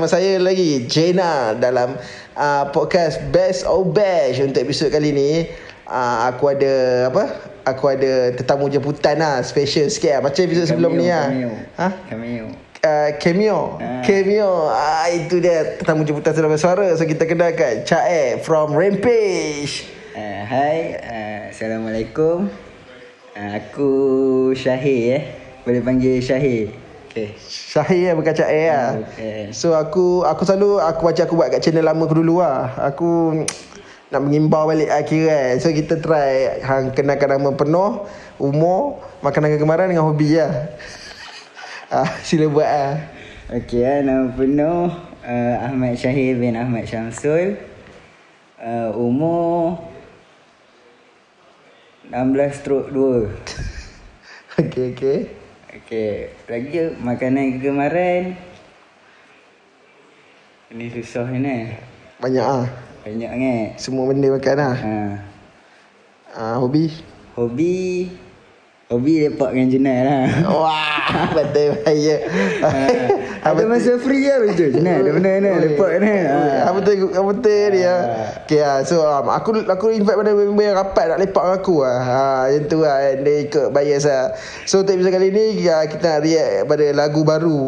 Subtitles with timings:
[0.00, 1.92] bersama saya lagi Jena dalam
[2.32, 5.44] uh, podcast Best of Bash untuk episod kali ni.
[5.84, 7.52] Uh, aku ada apa?
[7.68, 10.20] Aku ada tetamu jemputan lah, special sikit lah.
[10.24, 11.28] Macam episod sebelum ni lah.
[11.28, 11.52] Cameo.
[11.76, 11.88] Ha?
[12.08, 12.46] Cameo.
[12.80, 14.00] Uh, cameo Ah.
[14.00, 19.84] Cameo ah, Itu dia Tetamu jemputan sudah bersuara So kita kenalkan Cak from Rampage
[20.16, 22.48] Uh, hai, uh, Assalamualaikum.
[23.36, 23.92] Uh, aku
[24.56, 25.24] Syahir eh.
[25.68, 26.89] Boleh panggil Syahir.
[27.10, 27.34] Okay.
[27.42, 29.50] Syahir bukan Cak lah Ah, okey.
[29.50, 33.34] So aku Aku selalu Aku macam aku buat kat channel lama aku dulu lah Aku
[34.14, 38.06] Nak mengimbau balik akhir kan So kita try Hang kenalkan nama penuh
[38.38, 40.70] Umur Makanan kegemaran dengan hobi lah
[41.98, 42.94] ah, Sila buat lah
[43.50, 47.58] Okey eh, nama penuh uh, Ahmad Syahir bin Ahmad Syamsul.
[48.62, 49.82] Uh, umur
[52.14, 53.26] 16 stroke 2.
[54.70, 55.39] Okay okay
[55.70, 58.34] Okey, lagi makanan kegemaran.
[60.74, 61.70] Ini susah ni.
[62.18, 62.66] Banyak ah.
[63.06, 63.54] Banyak ni.
[63.78, 64.94] Semua benda makan lah Ha.
[66.34, 66.90] ah, Hobi
[67.38, 68.10] Hobi
[68.90, 72.16] Hobi lepak dengan jenal lah Wah Betul bahaya
[72.66, 72.70] ha.
[73.40, 74.68] Ada masa free lah betul.
[74.76, 76.12] Jenal ada benda ni Lepak ni.
[76.12, 76.68] Ha.
[76.68, 77.94] Apa betul Apa betul dia?
[78.44, 81.74] Okay lah So um, aku aku invite pada member yang rapat Nak lepak dengan aku
[81.80, 82.22] lah ha,
[82.52, 82.96] Yang tu lah.
[83.16, 84.24] Dia ikut bias lah
[84.68, 87.60] So untuk episode kali ni Kita nak react pada lagu baru.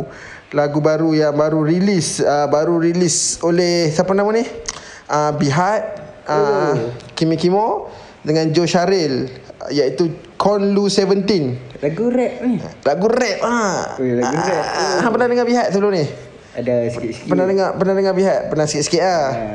[0.53, 4.45] Lagu baru yang baru rilis uh, Baru rilis oleh Siapa nama ni?
[5.09, 5.81] Uh, Bihat
[6.29, 6.77] uh,
[7.17, 7.89] Kimi Kimo
[8.21, 9.33] Dengan Joe Sharil
[9.73, 13.95] Iaitu Konlu 17 Lagu rap ni Lagu rap ha.
[14.03, 14.65] Ui, lagu rap.
[14.67, 16.03] Ah, ah, pernah dengar Bihat sebelum ni?
[16.59, 18.51] Ada sikit-sikit Pernah dengar pernah dengar Bihat?
[18.51, 19.29] Pernah sikit-sikit lah.
[19.31, 19.47] Ha.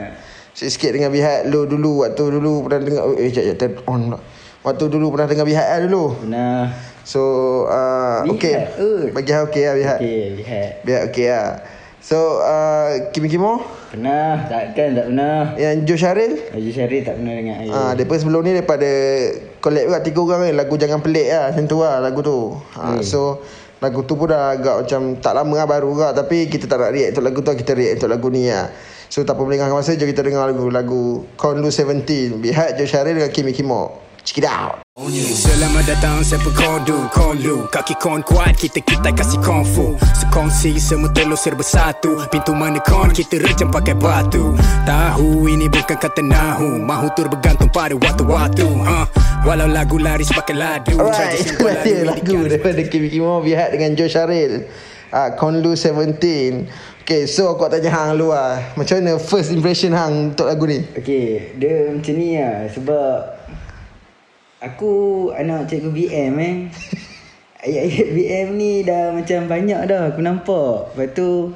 [0.56, 4.20] Sikit-sikit dengar Bihat lu dulu waktu dulu pernah dengar eh jap jap turn on pula.
[4.64, 6.06] Waktu dulu pernah dengar Bihat lah dulu.
[6.24, 6.59] Pernah
[7.03, 7.22] So
[7.68, 8.56] uh, Bihat, okey.
[8.80, 9.03] ui.
[9.12, 10.00] Bagi hang okey lah Bihat.
[10.00, 11.47] Okay lihat Bihat okey lah.
[12.07, 13.59] So uh, Kimi Kimo?
[13.91, 14.47] Pernah?
[14.47, 15.59] Takkan tak pernah.
[15.59, 16.40] Yang Joe Sharil?
[16.56, 17.57] Haji Syarif tak pernah dengar.
[17.68, 18.88] Ah, depa sebelum ni daripada
[19.59, 22.56] collab juga tiga orang ni lagu jangan pelik lah macam tu lah lagu tu.
[22.79, 23.44] Ha, so
[23.84, 26.96] lagu tu pun dah agak macam tak lama lah baru juga tapi kita tak nak
[26.96, 28.72] react untuk lagu tu kita react untuk lagu ni lah.
[29.12, 31.03] So tak apa melengahkan masa jom kita dengar lagu lagu
[31.35, 34.06] Konlu 17 Bihat Joe Sharil dengan Kimi Kimo.
[34.28, 34.84] Check it out.
[35.16, 41.40] Selamat datang siapa kondu Konlu Kaki kon kuat kita kita kasih kungfu Sekongsi semua telur
[41.40, 44.52] serba satu Pintu mana kon kita rejam pakai batu
[44.84, 49.08] Tahu ini bukan kata nahu Mahu tur bergantung pada waktu-waktu ha?
[49.48, 53.96] Walau lagu laris pakai ladu Alright, itu dia lu lagu daripada Kimi Kimo Bihat dengan
[53.96, 54.68] Joe Sharil.
[55.08, 56.20] Ah, Konlu 17.
[57.08, 58.59] Okay, so aku nak tanya hang dulu lah.
[58.76, 60.84] Macam mana first impression hang untuk lagu ni?
[61.00, 63.38] Okay Dia macam ni lah Sebab
[64.57, 66.56] Aku anak cikgu BM eh.
[67.68, 70.97] Ayat-ayat BM ni dah macam banyak dah aku nampak.
[70.97, 71.53] Lepas tu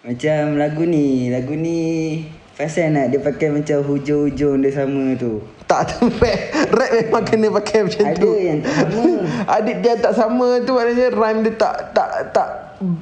[0.00, 2.24] Macam lagu ni Lagu ni
[2.56, 5.44] Pasal nak dia pakai macam hujung-hujung dia sama tu.
[5.68, 6.40] Tak ada rap
[6.72, 8.32] Rap memang kena pakai macam Ada tu.
[8.34, 9.12] yang tak sama.
[9.60, 12.48] Adik dia tak sama tu Maknanya rhyme dia tak Tak Tak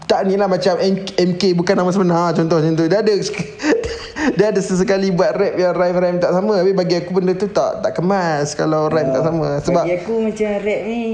[0.08, 0.72] tak ni lah macam
[1.12, 2.88] MK bukan nama sebenar Contoh macam tu.
[2.88, 3.12] Dia ada
[4.16, 6.64] Dia ada sesekali buat rap Yang rhyme-rhyme tak sama.
[6.64, 9.48] Tapi bagi aku benda tu tak Tak kemas Kalau rhyme tak sama.
[9.60, 11.04] Sebab Bagi aku macam rap ni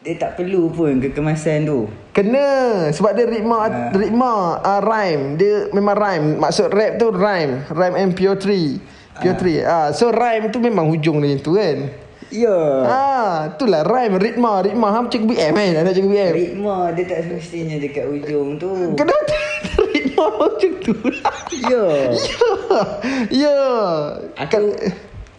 [0.00, 1.88] Dia tak perlu pun kekemasan tu.
[2.12, 2.48] Kena.
[2.88, 3.68] Sebab dia ritma Ah.
[3.90, 5.36] Ritma uh, Rhyme.
[5.36, 6.26] Dia memang rhyme.
[6.38, 7.64] Maksud rap tu rhyme.
[7.68, 8.80] Rhyme and pure three
[9.20, 9.92] Pure three ah.
[9.92, 11.88] So rhyme tu memang hujung dia tu kan?
[12.30, 12.56] Ya.
[12.86, 15.82] Ah, itulah rhyme ritma ritma ham cikgu BM kan?
[15.82, 16.32] Anak cikgu BM.
[16.32, 18.70] Ritma dia tak semestinya dekat hujung tu.
[18.94, 19.39] Kenapa
[20.20, 21.34] ritma macam tu lah?
[21.56, 21.86] Ya
[23.32, 23.58] Ya.
[24.48, 24.78] Kal-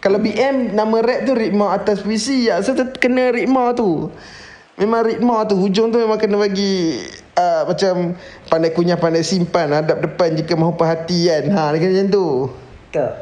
[0.02, 2.58] kalau BM nama rap tu ritma atas puisi ya.
[2.66, 4.10] So kena ritma tu.
[4.74, 6.98] Memang ritma tu hujung tu memang kena bagi
[7.38, 8.18] uh, macam
[8.50, 11.54] pandai kunyah pandai simpan hadap depan jika mahu perhatian.
[11.54, 12.26] Ha dia kena macam tu.
[12.92, 13.12] Tak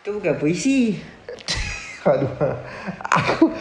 [0.00, 0.96] Tu bukan puisi
[2.08, 2.32] Aduh.
[3.04, 3.52] Aku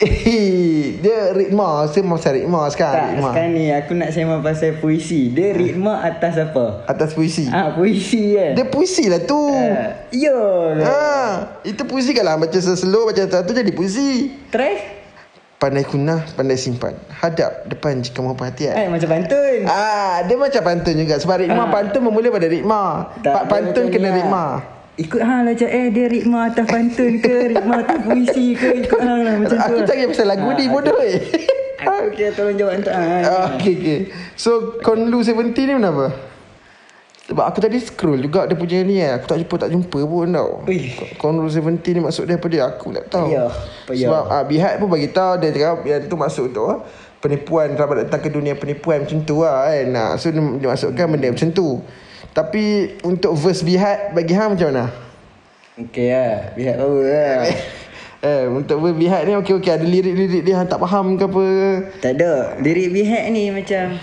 [0.00, 0.59] Eh,
[1.00, 2.94] dia ritma, saya masa ritma sekarang.
[2.94, 3.28] Tak ritma.
[3.32, 6.84] sekarang ni aku nak sembang pasal puisi Dia ritma atas apa?
[6.84, 7.48] Atas puisi.
[7.48, 8.52] Ah puisi kan?
[8.54, 9.40] Dia puisi lah tu.
[9.50, 10.36] Ah, Ya
[10.78, 11.00] Ha,
[11.64, 14.30] itu puisi kalau baca slow baca satu jadi puisi.
[14.48, 15.00] Try
[15.56, 16.96] Pandai kunah, pandai simpan.
[17.12, 18.72] Hadap depan jika mahu perhatian.
[18.72, 19.68] Eh macam pantun.
[19.68, 21.20] Ah, dia macam pantun juga.
[21.20, 21.68] Sebab Rikma Ah.
[21.68, 22.82] pantun bermula pada Rikma.
[23.20, 24.16] Tak, pantun macam kena lah.
[24.16, 24.44] Rikma.
[25.00, 29.00] Ikut hang lah macam eh dia ritma atas pantun ke ritma atas puisi ke ikut
[29.00, 29.64] hang lah macam tu.
[29.64, 29.86] Aku lah.
[29.88, 31.16] cari pasal lagu Ah, ni bodoh eh.
[31.80, 33.24] Aku kira tolong jawab untuk hang.
[33.24, 33.98] Ah, okay, okay.
[34.36, 36.12] So, Konlu 70 ni kenapa?
[37.30, 39.16] Sebab aku tadi scroll juga dia punya ni eh.
[39.16, 40.66] Aku tak jumpa, tak jumpa pun tau.
[41.16, 42.62] Konlu 70 ni maksud dia apa dia?
[42.68, 43.32] Aku tak tahu.
[43.32, 43.50] Payah,
[43.86, 44.00] payah.
[44.04, 46.84] Sebab ah, Bihad pun bagi tahu dia cakap yang tu masuk tu ah,
[47.22, 50.18] penipuan selamat datang ke dunia penipuan macam tu lah kan.
[50.20, 51.68] So dia, dia masukkan benda macam tu.
[52.30, 54.86] Tapi untuk verse Bihad bagi hang macam mana?
[55.78, 56.54] Okey lah.
[56.54, 57.40] Lihat power lah.
[58.20, 61.46] Eh, untuk verse Bihad ni okey-okey ada lirik-lirik dia hang tak faham ke apa?
[62.04, 62.52] tak ada.
[62.60, 63.96] Lirik bihak ni macam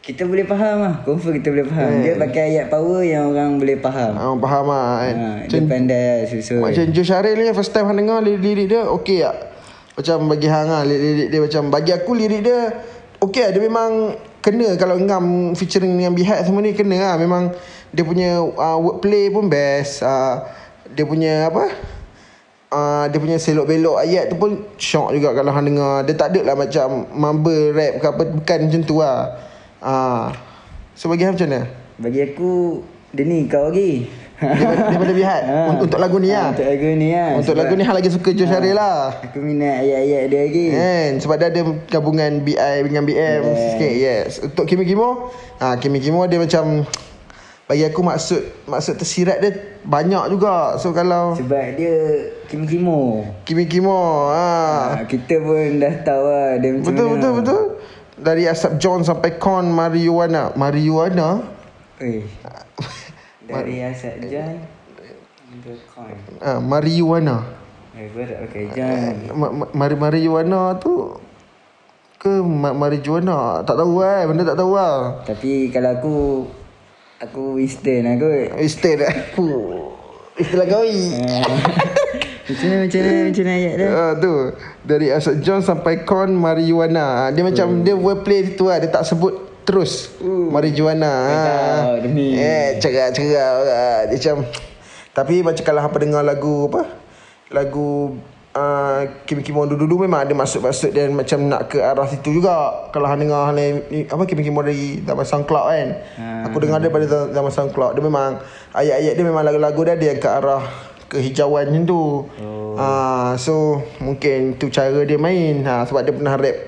[0.00, 0.94] kita boleh faham lah.
[1.02, 1.90] Confirm kita boleh faham.
[1.90, 2.02] Hmm.
[2.06, 4.12] Dia pakai ayat power yang orang boleh faham.
[4.14, 5.14] Ah, faham lah kan.
[5.18, 6.62] Ha, Macam dia pandai lah susun.
[6.62, 9.36] Macam Joe Syaril ni first time hang dengar lirik-lirik dia okey tak?
[9.98, 12.60] Macam bagi hang lah lirik-lirik dia macam bagi aku lirik dia
[13.18, 13.90] okey lah dia memang
[14.40, 17.14] kena kalau ngam featuring dengan Bihad semua ni kena lah.
[17.20, 17.52] Memang
[17.92, 20.44] dia punya uh, wordplay pun best uh,
[20.90, 21.70] dia punya apa?
[22.70, 26.06] Uh, dia punya selok belok ayat tu pun shock juga kalau hang dengar.
[26.06, 29.20] Dia tak ada lah macam mumble rap ke apa bukan macam tu lah.
[29.80, 30.30] Uh,
[30.94, 31.62] so bagi hang macam mana?
[31.98, 34.06] Bagi aku dia ni kau lagi.
[34.40, 35.58] Daripada, daripada Bihad Ha.
[35.76, 37.30] untuk lagu ni Ha, lah Untuk lagu ni lah.
[37.36, 40.64] untuk lagu ni hang lagi suka Joe Syaril lah Aku minat ayat-ayat dia lagi.
[40.70, 43.58] Kan sebab dia ada gabungan BI dengan BM Yeah.
[43.70, 43.92] sikit.
[43.94, 44.30] Yes.
[44.42, 45.28] Untuk Kimi Kimo,
[45.58, 46.88] ha Kimi Kimo dia macam
[47.64, 50.74] bagi aku maksud maksud tersirat dia banyak juga.
[50.76, 51.94] So kalau Sebab dia
[52.44, 53.22] kim-kimo.
[53.44, 54.50] Kimi Kimo, ha.
[54.92, 57.14] Ha, kita pun dah tahu lah dia macam Betul mana.
[57.14, 57.60] betul betul.
[58.16, 60.50] Dari Asap John sampai Con Marijuana.
[60.52, 61.46] Marijuana?
[61.96, 62.26] Eh.
[63.50, 63.74] Dari
[65.50, 66.14] hingga Con.
[66.38, 67.42] Ah, marijuana.
[67.90, 69.34] Eh, berat pakai John.
[69.34, 71.18] Ma- ma- Mari marijuana tu
[72.16, 73.66] ke ma- marijuana?
[73.66, 75.26] Tak tahu eh, benda tak tahu lah.
[75.26, 76.16] Tapi kalau aku
[77.18, 78.62] aku Eastern lah kot.
[78.62, 79.50] Istilah aku.
[80.38, 81.18] Istilah gawi.
[82.46, 83.88] macam mana macam mana macam mana ayat dia?
[83.90, 84.32] Ah tu
[84.82, 87.26] dari Asad John sampai Con Marijuana.
[87.26, 88.78] Ah, Dia macam dia wordplay tu lah.
[88.78, 90.10] Dia tak sebut terus
[90.50, 91.06] Marijuana.
[91.06, 91.46] Ah.
[91.94, 92.34] tahu demi.
[92.34, 93.98] Eh cerah-cerah lah.
[94.10, 94.36] Dia macam
[95.14, 96.82] tapi macam kalau apa dengar lagu apa?
[97.54, 98.18] Lagu
[98.54, 102.90] uh, Kimi Kimo dulu-dulu memang ada masuk-masuk dan macam nak ke arah situ juga.
[102.90, 103.66] Kalau hang dengar hang ni,
[104.06, 105.88] apa Kimi Kimo dari zaman SoundCloud kan.
[106.50, 107.94] Aku dengar dia pada zaman SoundCloud.
[107.98, 108.42] Dia memang
[108.74, 110.62] ayat-ayat dia memang lagu-lagu dia ada yang ke arah
[111.10, 112.02] kehijauan macam tu.
[112.38, 112.78] Oh.
[112.78, 115.62] Uh, so mungkin tu cara dia main.
[115.66, 116.58] Ha, sebab dia pernah rap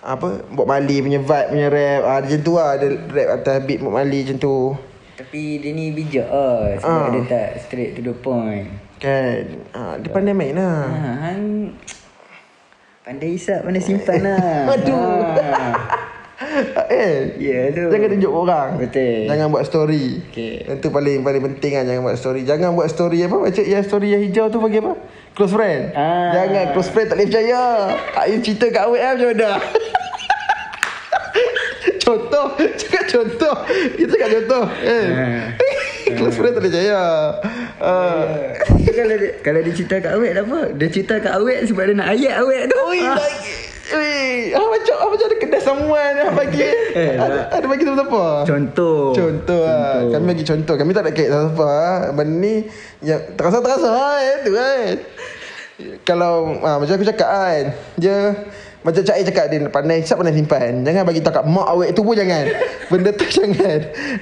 [0.00, 2.00] apa Bob Marley punya vibe punya rap.
[2.02, 2.70] Ah dia macam tu lah.
[2.74, 4.56] Dia rap atas beat Bob Marley macam tu.
[5.14, 6.80] Tapi dia ni bijak lah Ah.
[6.80, 8.68] sebab dia tak straight to the point.
[8.96, 9.64] Kan.
[9.70, 10.88] Ha, dia pandai main lah.
[10.88, 11.72] Ha, hang
[13.00, 14.64] pandai hisap, pandai simpan lah.
[14.76, 15.20] Aduh.
[15.36, 15.68] Ha.
[16.88, 17.36] eh.
[17.36, 17.92] Ya tu.
[17.92, 18.68] Jangan tunjuk orang.
[18.80, 19.28] Betul.
[19.28, 20.24] Jangan buat story.
[20.32, 20.54] Okey.
[20.64, 22.40] Yang tu paling paling penting kan jangan buat story.
[22.44, 23.36] Jangan buat story apa?
[23.36, 24.92] Macam yang story yang hijau tu bagi apa?
[25.40, 25.96] Close friend.
[25.96, 26.36] Ah.
[26.36, 27.62] Jangan close friend tak boleh percaya.
[28.28, 29.50] Ayu cerita kat awet lah macam mana?
[32.04, 32.46] contoh.
[32.76, 33.54] Cakap contoh.
[33.96, 34.64] Kita cakap contoh.
[34.84, 35.06] Eh.
[36.20, 37.00] close friend tak boleh percaya.
[37.80, 38.52] Ah.
[38.84, 40.60] Kalau dia, kalau dia cerita kat awet tak apa.
[40.76, 42.76] Dia cerita kat awet sebab dia nak ayat awet tu.
[42.92, 43.16] Ui, Ah.
[43.90, 46.62] Ui, ah, macam ah, macam ada kedai samuan dah bagi.
[46.94, 48.46] Eh, ada, ada bagi tu apa?
[48.46, 49.10] Contoh.
[49.10, 50.06] Contoh lah.
[50.14, 50.74] Kami bagi contoh.
[50.78, 51.66] Kami tak ada kait siapa.
[51.66, 51.98] ah.
[52.14, 52.54] Benda ni
[53.02, 54.36] yang terasa-terasa kan.
[54.46, 54.94] Tu kan.
[56.06, 57.64] Kalau ah, macam aku cakap kan.
[57.98, 58.16] Dia
[58.80, 60.86] macam Cak A cakap dia pandai hisap pandai simpan.
[60.86, 62.48] Jangan bagi tahu kat mak awet tu pun jangan.
[62.90, 63.78] Benda tu jangan.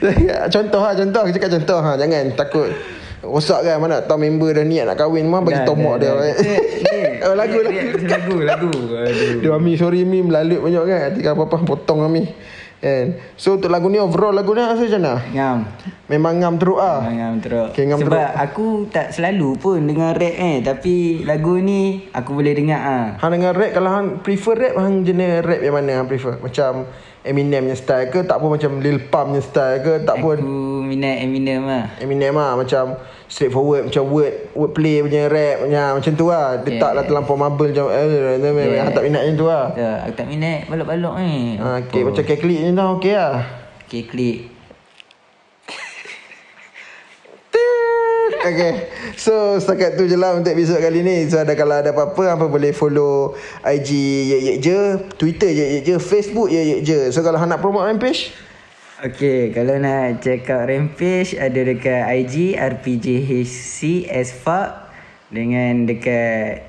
[0.54, 1.20] contoh lah contoh.
[1.28, 1.94] Aku cakap contoh ha.
[1.94, 2.70] Jangan takut.
[3.18, 6.06] Rosak kan mana tahu member dah niat nak kahwin mah bagi dah, mak dia.
[6.06, 6.14] dah.
[6.22, 6.34] kan.
[7.18, 7.78] Oh, lagu lagu.
[7.98, 8.70] pasal lagu, lagu.
[8.94, 9.42] Aduh.
[9.42, 12.30] Dia Ami sorry Mi melalut banyak kan kalau apa-apa potong Ami
[12.78, 15.14] Kan So untuk lagu ni overall lagu ni rasa macam mana?
[15.34, 15.58] Ngam.
[16.08, 17.02] Memang ngam teruk ah.
[17.04, 17.68] Ngam teruk.
[17.74, 18.38] Okay, ngam Sebab teruk.
[18.38, 20.62] aku tak selalu pun dengar rap eh.
[20.62, 23.06] Tapi lagu ni aku boleh dengar ah.
[23.18, 26.38] Hang dengar rap kalau hang prefer rap hang jenis rap yang mana hang prefer?
[26.38, 26.86] Macam
[27.26, 30.80] Eminem punya style ke tak pun macam Lil Pump punya style ke tak pun Aku
[30.86, 31.92] minat Eminem lah.
[31.98, 32.94] Eminem lah macam
[33.28, 36.56] straightforward macam word word play punya rap punya macam tu lah.
[36.64, 36.80] Dia Yeah.
[36.80, 38.04] taklah terlampau mumble macam eh
[38.40, 38.82] yeah.
[38.82, 39.64] hang tak minat macam tu lah.
[39.76, 41.60] Ya, aku tak minat balok-balok ni.
[41.60, 43.36] Ha, okay, macam keklik ni dah okey lah.
[43.84, 44.38] Okay, klik.
[48.38, 48.72] Okay
[49.18, 52.46] So setakat tu je lah Untuk episod kali ni So ada kalau ada apa-apa Apa
[52.46, 53.34] boleh follow
[53.66, 54.78] IG Ye Ye Je
[55.18, 58.30] Twitter Ye Ye Je Facebook Ye Ye Je So kalau nak promote Rampage
[58.98, 64.90] Okay, kalau nak check out Rampage ada dekat IG RPJHC as fuck
[65.30, 66.66] dengan dekat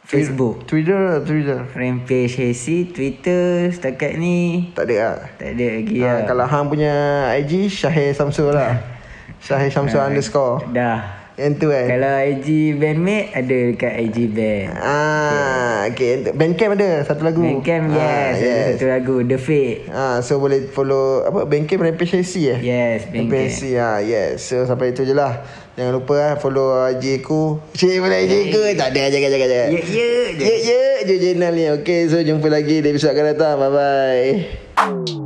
[0.00, 0.64] Facebook.
[0.64, 6.18] Twitter Twitter Rampage HC, Twitter setakat ni Tak ada lah tak ada lagi ha, lah.
[6.24, 6.94] Kalau hang punya
[7.36, 8.80] IG Syahir Samsul lah
[9.44, 11.27] Syahir Samsul underscore Dah.
[11.38, 14.74] Yang tu kan Kalau IG bandmate ada dekat IG band.
[14.74, 16.18] Ah, okay.
[16.18, 17.38] Untuk Bandcamp ada satu lagu.
[17.38, 18.66] Bandcamp yes, Ah, ada yes.
[18.74, 19.78] satu lagu The Fate.
[19.86, 22.58] Ah, so boleh follow apa Bandcamp Rampage AC eh?
[22.58, 23.54] Yes, Rampage.
[23.54, 24.42] AC ah, yes.
[24.42, 25.46] So sampai itu je lah.
[25.78, 27.62] Jangan lupa ah follow IG aku.
[27.70, 28.60] Cik boleh IG aku.
[28.74, 29.48] Tak ada jangan jangan.
[29.48, 29.78] Ya ya
[30.34, 30.42] je.
[30.42, 31.64] Ya ya je channel ni.
[31.70, 33.54] Okay, so jumpa lagi di episod akan datang.
[33.62, 35.17] Bye bye.